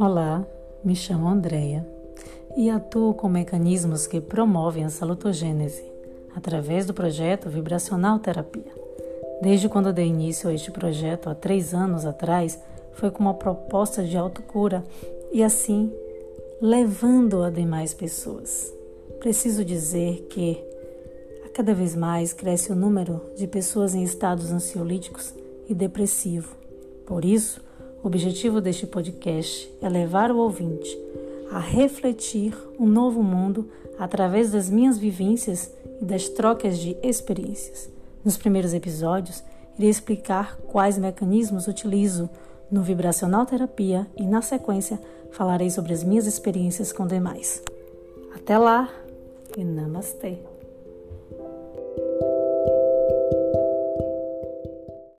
[0.00, 0.46] Olá,
[0.84, 1.84] me chamo Andreia
[2.56, 5.82] e atuo com mecanismos que promovem a salutogênese
[6.36, 8.72] através do projeto Vibracional Terapia.
[9.42, 12.60] Desde quando dei início a este projeto há três anos atrás,
[12.92, 14.84] foi com uma proposta de autocura
[15.32, 15.92] e assim
[16.62, 18.72] levando a demais pessoas.
[19.18, 20.64] Preciso dizer que
[21.44, 25.34] a cada vez mais cresce o número de pessoas em estados ansiolíticos
[25.68, 26.54] e depressivo.
[27.04, 27.66] Por isso,
[28.02, 30.96] o objetivo deste podcast é levar o ouvinte
[31.50, 37.90] a refletir um novo mundo através das minhas vivências e das trocas de experiências.
[38.24, 39.42] Nos primeiros episódios,
[39.76, 42.28] irei explicar quais mecanismos utilizo
[42.70, 45.00] no vibracional terapia e na sequência
[45.32, 47.62] falarei sobre as minhas experiências com demais.
[48.34, 48.88] Até lá
[49.56, 50.38] e namastê.